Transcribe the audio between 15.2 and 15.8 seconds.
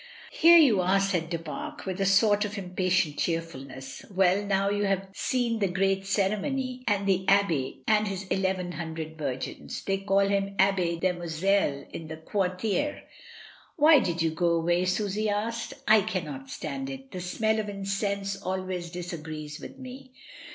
asked.